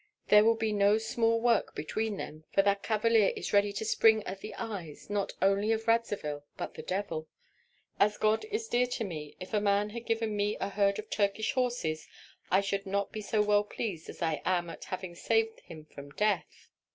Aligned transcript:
There 0.29 0.43
will 0.43 0.55
be 0.55 0.73
no 0.73 0.97
small 0.97 1.39
work 1.39 1.75
between 1.75 2.17
them, 2.17 2.43
for 2.51 2.63
that 2.63 2.81
cavalier 2.81 3.31
is 3.35 3.53
ready 3.53 3.71
to 3.73 3.85
spring 3.85 4.23
at 4.23 4.39
the 4.41 4.55
eyes, 4.55 5.11
not 5.11 5.33
only 5.43 5.71
of 5.71 5.87
Radzivill, 5.87 6.43
but 6.57 6.73
the 6.73 6.81
devil. 6.81 7.27
As 7.99 8.17
God 8.17 8.43
is 8.45 8.67
dear 8.67 8.87
to 8.87 9.03
me, 9.03 9.35
if 9.39 9.53
a 9.53 9.61
man 9.61 9.91
had 9.91 10.07
given 10.07 10.35
me 10.35 10.57
a 10.59 10.69
herd 10.69 10.97
of 10.97 11.11
Turkish 11.11 11.51
horses 11.51 12.07
I 12.49 12.61
should 12.61 12.87
not 12.87 13.11
be 13.11 13.21
so 13.21 13.43
well 13.43 13.63
pleased 13.63 14.09
as 14.09 14.23
I 14.23 14.41
am 14.43 14.71
at 14.71 14.85
having 14.85 15.13
saved 15.13 15.59
him 15.59 15.85
from 15.85 16.09
death." 16.09 16.71